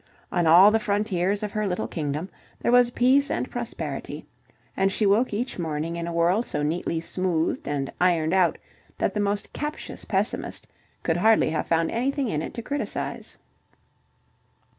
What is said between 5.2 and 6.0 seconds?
each morning